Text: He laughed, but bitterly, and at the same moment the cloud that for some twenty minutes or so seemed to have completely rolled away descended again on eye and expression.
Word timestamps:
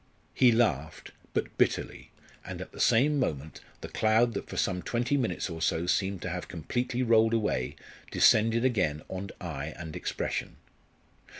He 0.33 0.51
laughed, 0.51 1.11
but 1.31 1.55
bitterly, 1.59 2.09
and 2.43 2.59
at 2.59 2.71
the 2.71 2.79
same 2.79 3.19
moment 3.19 3.61
the 3.81 3.87
cloud 3.87 4.33
that 4.33 4.49
for 4.49 4.57
some 4.57 4.81
twenty 4.81 5.15
minutes 5.15 5.47
or 5.47 5.61
so 5.61 5.85
seemed 5.85 6.23
to 6.23 6.29
have 6.31 6.47
completely 6.47 7.03
rolled 7.03 7.35
away 7.35 7.75
descended 8.09 8.65
again 8.65 9.03
on 9.09 9.29
eye 9.39 9.75
and 9.77 9.95
expression. 9.95 10.55